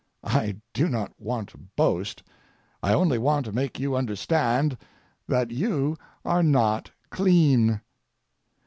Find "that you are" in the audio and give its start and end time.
5.27-6.41